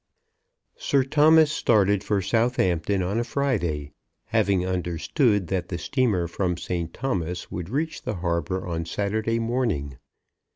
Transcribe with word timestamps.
Sir 0.77 1.03
Thomas 1.03 1.51
started 1.51 2.03
for 2.03 2.23
Southampton 2.23 3.03
on 3.03 3.19
a 3.19 3.23
Friday, 3.23 3.91
having 4.29 4.65
understood 4.65 5.45
that 5.49 5.69
the 5.69 5.77
steamer 5.77 6.27
from 6.27 6.57
St. 6.57 6.91
Thomas 6.91 7.51
would 7.51 7.69
reach 7.69 8.01
the 8.01 8.15
harbour 8.15 8.65
on 8.65 8.83
Saturday 8.85 9.37
morning. 9.37 9.99